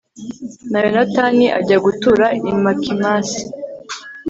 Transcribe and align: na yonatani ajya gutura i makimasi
na 0.71 0.79
yonatani 0.83 1.45
ajya 1.59 1.77
gutura 1.85 2.25
i 2.51 2.53
makimasi 2.63 3.41